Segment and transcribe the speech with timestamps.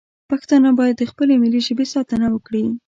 [0.29, 2.63] پښتانه باید د خپلې ملي ژبې ساتنه وکړي